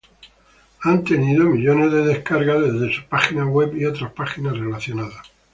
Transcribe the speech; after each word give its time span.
Ellos 0.01 0.81
han 0.81 1.03
tenido 1.03 1.43
millones 1.45 1.91
de 1.91 2.03
descargas 2.03 2.59
desde 2.73 2.91
su 2.91 3.03
página 3.05 3.45
web 3.45 3.77
y 3.77 3.85
otras 3.85 4.11
páginas 4.13 4.57
relacionadas. 4.57 5.31